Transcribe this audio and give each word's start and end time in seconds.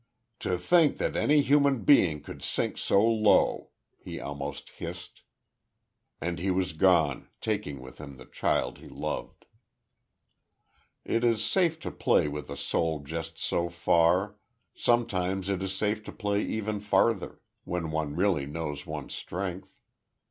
"To 0.39 0.57
think 0.57 0.97
that 0.97 1.15
any 1.15 1.41
human 1.41 1.85
thing 1.85 2.21
could 2.21 2.41
sink 2.41 2.75
so 2.79 3.05
low!" 3.05 3.69
he 3.99 4.19
almost 4.19 4.71
hissed.... 4.71 5.21
And 6.19 6.39
he 6.39 6.49
was 6.49 6.73
gone, 6.73 7.27
taking 7.39 7.79
with 7.81 7.99
him 7.99 8.17
the 8.17 8.25
child 8.25 8.79
he 8.79 8.87
loved. 8.87 9.45
It 11.05 11.23
is 11.23 11.45
safe 11.45 11.79
to 11.81 11.91
play 11.91 12.27
with 12.27 12.49
a 12.49 12.57
soul 12.57 13.01
just 13.01 13.37
so 13.37 13.69
far 13.69 14.37
sometimes 14.73 15.49
it 15.49 15.61
is 15.61 15.75
safe 15.75 16.03
to 16.05 16.11
play 16.11 16.41
even 16.45 16.79
farther, 16.79 17.39
when 17.63 17.91
one 17.91 18.15
really 18.15 18.47
knows 18.47 18.87
one's 18.87 19.13
strength.... 19.13 19.69